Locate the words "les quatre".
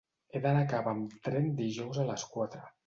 2.13-2.69